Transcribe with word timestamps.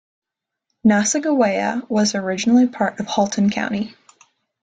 Nassagaweya 0.83 1.87
was 1.87 2.15
originally 2.15 2.65
part 2.65 2.99
of 2.99 3.05
Halton 3.05 3.51
County. 3.51 3.93